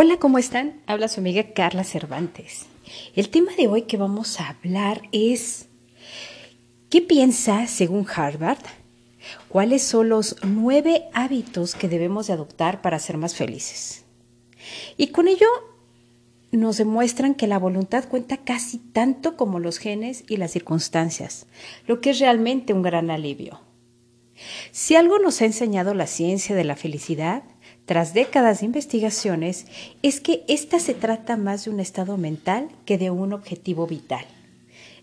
[0.00, 0.80] Hola, ¿cómo están?
[0.86, 2.66] Habla su amiga Carla Cervantes.
[3.16, 5.66] El tema de hoy que vamos a hablar es
[6.88, 8.62] ¿qué piensa, según Harvard,
[9.48, 14.04] cuáles son los nueve hábitos que debemos de adoptar para ser más felices?
[14.96, 15.48] Y con ello
[16.52, 21.48] nos demuestran que la voluntad cuenta casi tanto como los genes y las circunstancias,
[21.88, 23.62] lo que es realmente un gran alivio.
[24.70, 27.42] Si algo nos ha enseñado la ciencia de la felicidad,
[27.88, 29.64] tras décadas de investigaciones,
[30.02, 34.26] es que ésta se trata más de un estado mental que de un objetivo vital.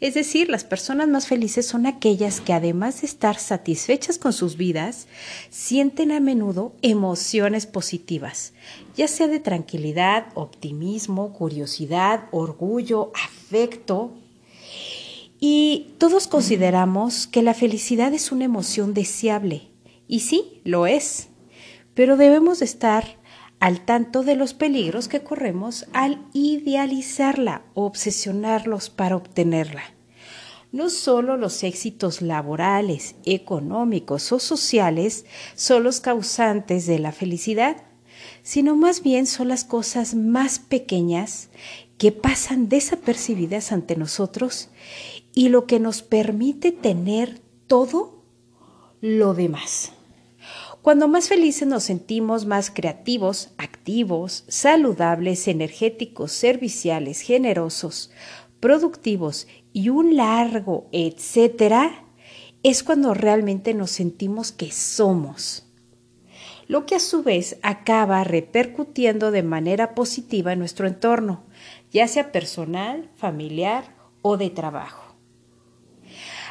[0.00, 4.56] Es decir, las personas más felices son aquellas que además de estar satisfechas con sus
[4.56, 5.06] vidas,
[5.48, 8.52] sienten a menudo emociones positivas,
[8.96, 14.10] ya sea de tranquilidad, optimismo, curiosidad, orgullo, afecto.
[15.38, 19.68] Y todos consideramos que la felicidad es una emoción deseable.
[20.08, 21.28] Y sí, lo es
[21.94, 23.18] pero debemos estar
[23.60, 29.82] al tanto de los peligros que corremos al idealizarla o obsesionarlos para obtenerla.
[30.72, 37.76] No solo los éxitos laborales, económicos o sociales son los causantes de la felicidad,
[38.42, 41.50] sino más bien son las cosas más pequeñas
[41.98, 44.70] que pasan desapercibidas ante nosotros
[45.34, 48.24] y lo que nos permite tener todo
[49.00, 49.92] lo demás.
[50.82, 58.10] Cuando más felices nos sentimos, más creativos, activos, saludables, energéticos, serviciales, generosos,
[58.58, 62.04] productivos y un largo etcétera,
[62.64, 65.68] es cuando realmente nos sentimos que somos.
[66.66, 71.44] Lo que a su vez acaba repercutiendo de manera positiva en nuestro entorno,
[71.92, 75.11] ya sea personal, familiar o de trabajo.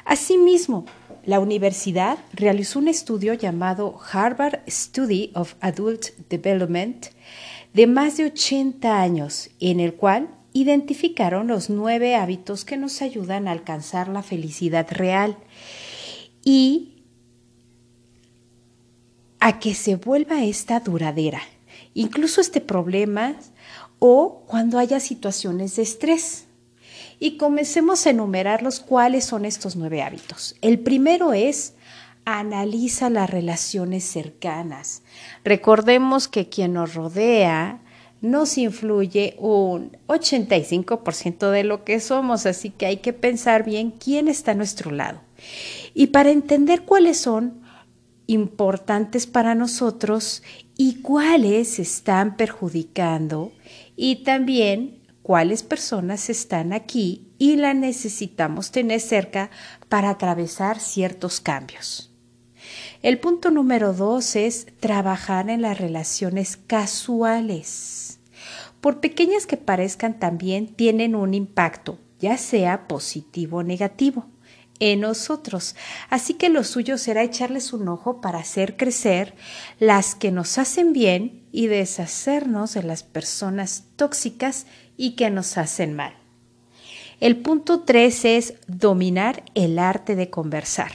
[0.06, 0.86] Asimismo,
[1.26, 7.08] la universidad realizó un estudio llamado Harvard Study of Adult Development
[7.74, 13.48] de más de 80 años, en el cual identificaron los nueve hábitos que nos ayudan
[13.48, 15.38] a alcanzar la felicidad real
[16.44, 17.04] y
[19.40, 21.42] a que se vuelva esta duradera,
[21.94, 23.36] incluso este problema
[24.00, 26.46] o cuando haya situaciones de estrés
[27.22, 30.56] y comencemos a enumerarlos cuáles son estos nueve hábitos.
[30.62, 31.76] El primero es
[32.26, 35.04] analiza las relaciones cercanas.
[35.46, 37.80] Recordemos que quien nos rodea
[38.22, 44.28] nos influye un 85% de lo que somos, así que hay que pensar bien quién
[44.28, 45.22] está a nuestro lado.
[45.94, 47.62] Y para entender cuáles son
[48.26, 50.42] importantes para nosotros
[50.76, 53.52] y cuáles están perjudicando
[53.96, 59.50] y también cuáles personas están aquí y la necesitamos tener cerca
[59.90, 62.12] para atravesar ciertos cambios.
[63.02, 68.20] El punto número dos es trabajar en las relaciones casuales.
[68.80, 74.28] Por pequeñas que parezcan también tienen un impacto, ya sea positivo o negativo,
[74.80, 75.76] en nosotros.
[76.10, 79.36] Así que lo suyo será echarles un ojo para hacer crecer
[79.80, 84.66] las que nos hacen bien y deshacernos de las personas tóxicas
[85.02, 86.14] y que nos hacen mal.
[87.20, 90.92] El punto 3 es dominar el arte de conversar.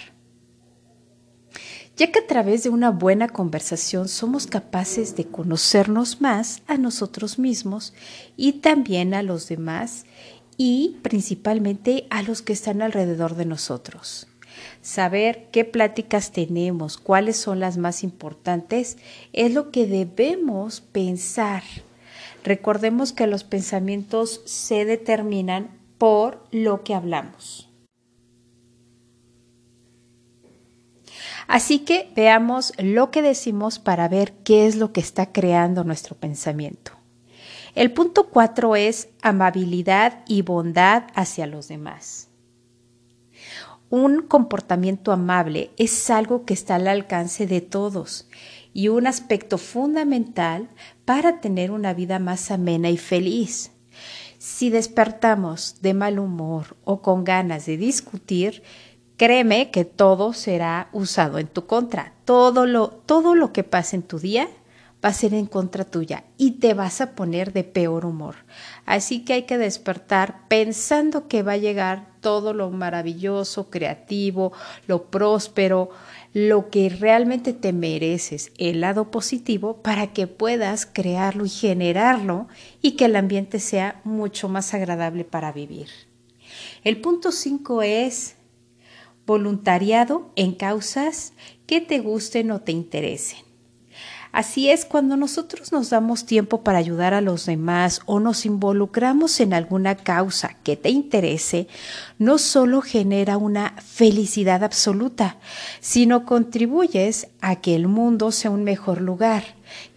[1.96, 7.40] Ya que a través de una buena conversación somos capaces de conocernos más a nosotros
[7.40, 7.94] mismos
[8.36, 10.04] y también a los demás
[10.56, 14.28] y principalmente a los que están alrededor de nosotros.
[14.82, 18.98] Saber qué pláticas tenemos, cuáles son las más importantes,
[19.32, 21.64] es lo que debemos pensar
[22.46, 27.68] Recordemos que los pensamientos se determinan por lo que hablamos.
[31.48, 36.14] Así que veamos lo que decimos para ver qué es lo que está creando nuestro
[36.14, 36.92] pensamiento.
[37.74, 42.28] El punto cuatro es amabilidad y bondad hacia los demás.
[43.90, 48.28] Un comportamiento amable es algo que está al alcance de todos
[48.76, 50.68] y un aspecto fundamental
[51.06, 53.70] para tener una vida más amena y feliz.
[54.36, 58.62] Si despertamos de mal humor o con ganas de discutir,
[59.16, 62.12] créeme que todo será usado en tu contra.
[62.26, 64.46] Todo lo, todo lo que pase en tu día
[65.02, 68.36] va a ser en contra tuya y te vas a poner de peor humor.
[68.84, 74.52] Así que hay que despertar pensando que va a llegar todo lo maravilloso, creativo,
[74.86, 75.90] lo próspero,
[76.36, 82.46] lo que realmente te mereces, el lado positivo, para que puedas crearlo y generarlo
[82.82, 85.88] y que el ambiente sea mucho más agradable para vivir.
[86.84, 88.36] El punto 5 es
[89.24, 91.32] voluntariado en causas
[91.66, 93.45] que te gusten o te interesen.
[94.32, 99.40] Así es, cuando nosotros nos damos tiempo para ayudar a los demás o nos involucramos
[99.40, 101.68] en alguna causa que te interese,
[102.18, 105.38] no solo genera una felicidad absoluta,
[105.80, 109.44] sino contribuyes a que el mundo sea un mejor lugar,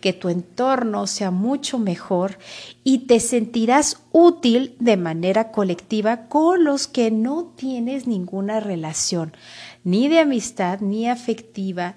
[0.02, 2.38] que tu entorno sea mucho mejor
[2.84, 9.34] y te sentirás útil de manera colectiva con los que no tienes ninguna relación,
[9.84, 11.96] ni de amistad ni afectiva,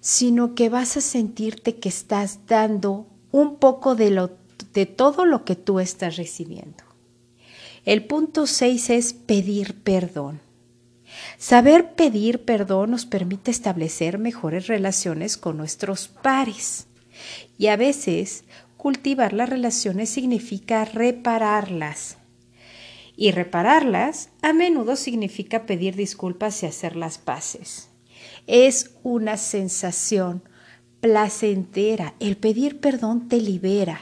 [0.00, 4.30] sino que vas a sentirte que estás dando un poco de, lo,
[4.72, 6.84] de todo lo que tú estás recibiendo.
[7.84, 10.40] El punto 6 es pedir perdón.
[11.38, 16.86] Saber pedir perdón nos permite establecer mejores relaciones con nuestros pares.
[17.56, 18.44] Y a veces
[18.76, 22.18] cultivar las relaciones significa repararlas.
[23.16, 27.87] Y repararlas a menudo significa pedir disculpas y hacer las paces
[28.48, 30.42] es una sensación
[31.00, 32.14] placentera.
[32.18, 34.00] El pedir perdón te libera.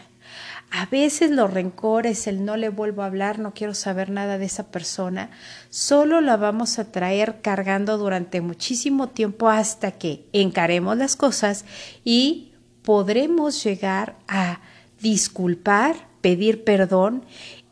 [0.71, 4.47] A veces los rencores, el no le vuelvo a hablar, no quiero saber nada de
[4.47, 5.31] esa persona,
[5.71, 11.65] solo la vamos a traer cargando durante muchísimo tiempo hasta que encaremos las cosas
[12.05, 12.53] y
[12.83, 14.61] podremos llegar a
[15.01, 17.25] disculpar, pedir perdón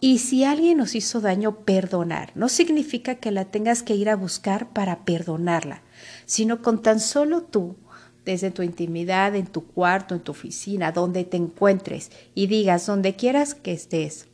[0.04, 2.30] y si alguien nos hizo daño, perdonar.
[2.34, 5.82] No significa que la tengas que ir a buscar para perdonarla
[6.26, 7.76] sino con tan solo tú,
[8.24, 13.16] desde tu intimidad, en tu cuarto, en tu oficina, donde te encuentres y digas donde
[13.16, 14.26] quieras que estés,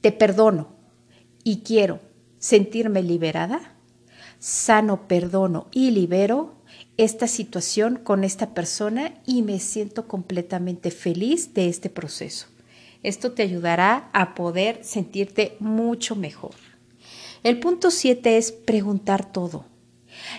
[0.00, 0.68] te perdono
[1.42, 2.00] y quiero
[2.38, 3.60] sentirme liberada,
[4.38, 6.54] sano, perdono y libero
[6.98, 12.53] esta situación con esta persona y me siento completamente feliz de este proceso.
[13.04, 16.54] Esto te ayudará a poder sentirte mucho mejor.
[17.44, 19.66] El punto 7 es preguntar todo.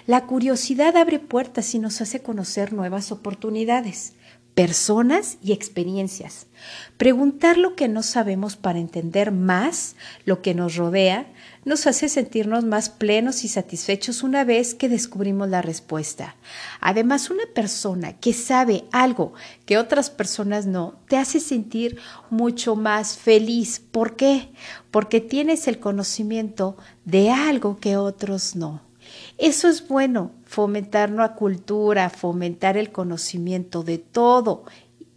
[0.08, 4.14] La curiosidad abre puertas y nos hace conocer nuevas oportunidades,
[4.56, 6.48] personas y experiencias.
[6.98, 9.96] Preguntar lo que no sabemos para entender más
[10.26, 11.32] lo que nos rodea
[11.66, 16.36] nos hace sentirnos más plenos y satisfechos una vez que descubrimos la respuesta.
[16.80, 19.34] Además, una persona que sabe algo
[19.66, 21.98] que otras personas no, te hace sentir
[22.30, 23.80] mucho más feliz.
[23.80, 24.52] ¿Por qué?
[24.92, 28.82] Porque tienes el conocimiento de algo que otros no.
[29.38, 34.66] Eso es bueno, fomentar una cultura, fomentar el conocimiento de todo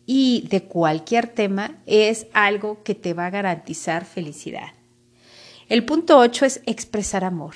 [0.07, 4.78] y de cualquier tema es algo que te va a garantizar felicidad.
[5.69, 7.55] El punto 8 es expresar amor.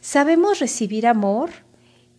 [0.00, 1.50] Sabemos recibir amor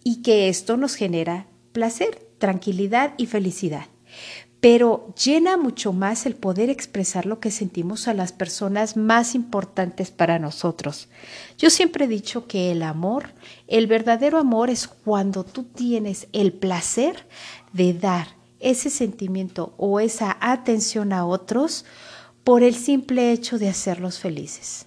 [0.04, 3.88] y que esto nos genera placer, tranquilidad y felicidad
[4.66, 10.10] pero llena mucho más el poder expresar lo que sentimos a las personas más importantes
[10.10, 11.08] para nosotros.
[11.56, 13.36] Yo siempre he dicho que el amor,
[13.68, 17.28] el verdadero amor es cuando tú tienes el placer
[17.74, 18.30] de dar
[18.60, 21.86] ese sentimiento o esa atención a otros
[22.46, 24.86] por el simple hecho de hacerlos felices.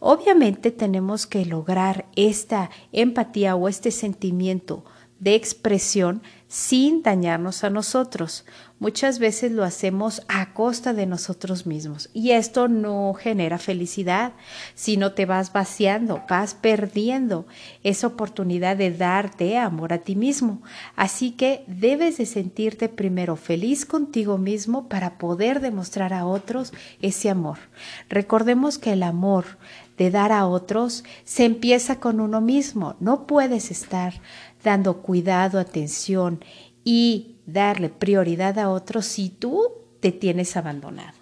[0.00, 4.84] Obviamente tenemos que lograr esta empatía o este sentimiento
[5.20, 8.46] de expresión sin dañarnos a nosotros.
[8.80, 14.34] Muchas veces lo hacemos a costa de nosotros mismos y esto no genera felicidad,
[14.76, 17.46] sino te vas vaciando, vas perdiendo
[17.82, 20.62] esa oportunidad de darte amor a ti mismo.
[20.94, 27.30] Así que debes de sentirte primero feliz contigo mismo para poder demostrar a otros ese
[27.30, 27.58] amor.
[28.08, 29.58] Recordemos que el amor
[29.96, 32.94] de dar a otros se empieza con uno mismo.
[33.00, 34.20] No puedes estar
[34.62, 36.44] dando cuidado, atención
[36.90, 39.62] y darle prioridad a otros si tú
[40.00, 41.18] te tienes abandonado.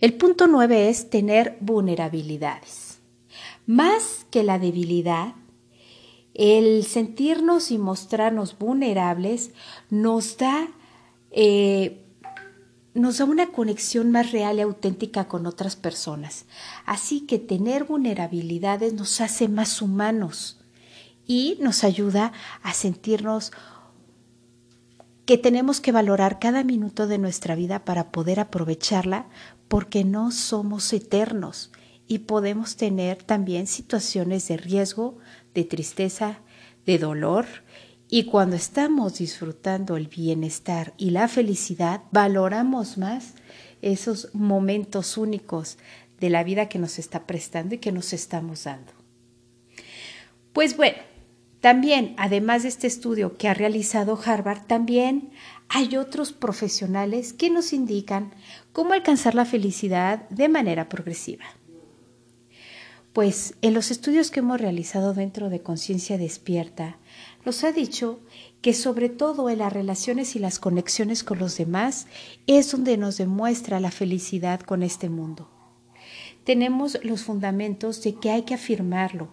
[0.00, 3.00] El punto nueve es tener vulnerabilidades.
[3.66, 5.34] Más que la debilidad,
[6.34, 9.50] el sentirnos y mostrarnos vulnerables
[9.90, 10.68] nos da,
[11.32, 12.06] eh,
[12.94, 16.46] nos da una conexión más real y auténtica con otras personas.
[16.86, 20.60] Así que tener vulnerabilidades nos hace más humanos
[21.26, 23.50] y nos ayuda a sentirnos
[25.28, 29.26] que tenemos que valorar cada minuto de nuestra vida para poder aprovecharla
[29.68, 31.70] porque no somos eternos
[32.06, 35.18] y podemos tener también situaciones de riesgo,
[35.52, 36.38] de tristeza,
[36.86, 37.44] de dolor
[38.08, 43.34] y cuando estamos disfrutando el bienestar y la felicidad, valoramos más
[43.82, 45.76] esos momentos únicos
[46.20, 48.94] de la vida que nos está prestando y que nos estamos dando.
[50.54, 50.96] Pues bueno,
[51.60, 55.30] también, además de este estudio que ha realizado Harvard, también
[55.68, 58.32] hay otros profesionales que nos indican
[58.72, 61.44] cómo alcanzar la felicidad de manera progresiva.
[63.12, 66.98] Pues en los estudios que hemos realizado dentro de Conciencia Despierta,
[67.44, 68.20] nos ha dicho
[68.62, 72.06] que sobre todo en las relaciones y las conexiones con los demás
[72.46, 75.50] es donde nos demuestra la felicidad con este mundo.
[76.44, 79.28] Tenemos los fundamentos de que hay que afirmarlo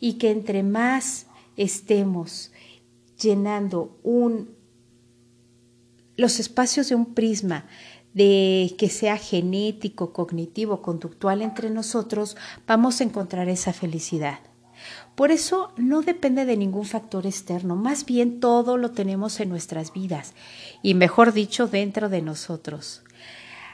[0.00, 2.52] y que entre más estemos
[3.20, 4.54] llenando un,
[6.16, 7.66] los espacios de un prisma
[8.14, 14.40] de que sea genético, cognitivo, conductual entre nosotros, vamos a encontrar esa felicidad.
[15.14, 19.92] Por eso no depende de ningún factor externo, más bien todo lo tenemos en nuestras
[19.92, 20.34] vidas
[20.82, 23.02] y mejor dicho dentro de nosotros.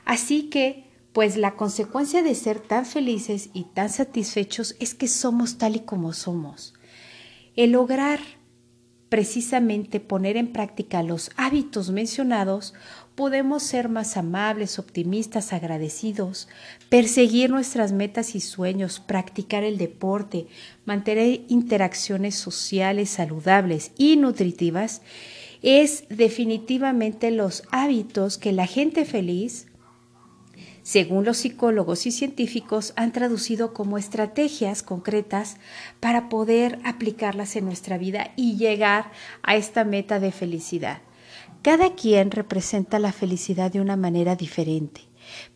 [0.04, 5.56] Así que, pues la consecuencia de ser tan felices y tan satisfechos es que somos
[5.56, 6.74] tal y como somos.
[7.56, 8.20] El lograr
[9.08, 12.74] precisamente poner en práctica los hábitos mencionados,
[13.14, 16.48] podemos ser más amables, optimistas, agradecidos,
[16.88, 20.48] perseguir nuestras metas y sueños, practicar el deporte,
[20.84, 25.02] mantener interacciones sociales saludables y nutritivas,
[25.62, 29.66] es definitivamente los hábitos que la gente feliz
[30.86, 35.56] según los psicólogos y científicos, han traducido como estrategias concretas
[35.98, 39.10] para poder aplicarlas en nuestra vida y llegar
[39.42, 41.02] a esta meta de felicidad.
[41.62, 45.00] Cada quien representa la felicidad de una manera diferente,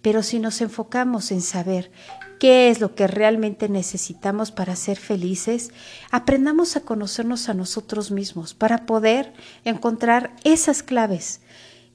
[0.02, 1.92] pero si nos enfocamos en saber
[2.40, 5.70] qué es lo que realmente necesitamos para ser felices,
[6.10, 9.32] aprendamos a conocernos a nosotros mismos para poder
[9.64, 11.40] encontrar esas claves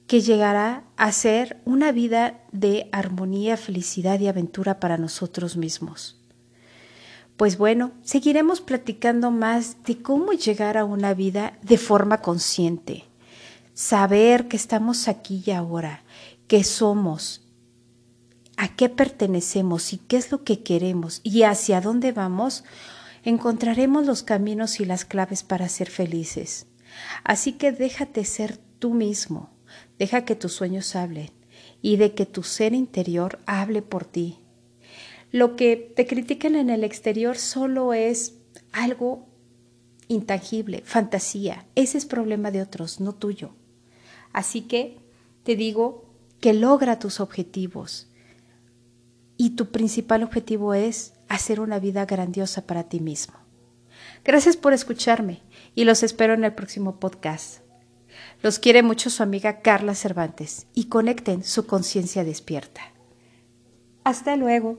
[0.06, 6.20] que llegará a ser una vida de armonía, felicidad y aventura para nosotros mismos.
[7.36, 13.04] Pues bueno, seguiremos platicando más de cómo llegar a una vida de forma consciente,
[13.74, 16.04] saber que estamos aquí y ahora,
[16.46, 17.42] que somos,
[18.56, 22.64] a qué pertenecemos y qué es lo que queremos y hacia dónde vamos,
[23.22, 26.66] encontraremos los caminos y las claves para ser felices.
[27.22, 29.55] Así que déjate ser tú mismo
[29.98, 31.30] Deja que tus sueños hablen
[31.82, 34.38] y de que tu ser interior hable por ti.
[35.32, 38.34] Lo que te critican en el exterior solo es
[38.72, 39.26] algo
[40.08, 41.66] intangible, fantasía.
[41.74, 43.54] Ese es problema de otros, no tuyo.
[44.32, 44.98] Así que
[45.42, 46.04] te digo
[46.40, 48.08] que logra tus objetivos.
[49.36, 53.34] Y tu principal objetivo es hacer una vida grandiosa para ti mismo.
[54.24, 55.42] Gracias por escucharme
[55.74, 57.65] y los espero en el próximo podcast.
[58.46, 62.80] Los quiere mucho su amiga Carla Cervantes y conecten su conciencia despierta.
[64.04, 64.78] Hasta luego.